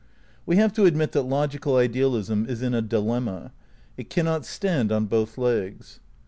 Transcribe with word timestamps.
"We 0.47 0.55
have 0.55 0.73
to 0.73 0.85
admit 0.85 1.11
that 1.11 1.21
logical 1.29 1.75
idealism 1.75 2.47
is 2.47 2.63
in 2.63 2.73
a 2.73 2.81
dilemma. 2.81 3.51
It 3.97 4.09
cannot 4.09 4.47
stand 4.47 4.91
on 4.91 5.05
both 5.05 5.37
legs. 5.37 5.99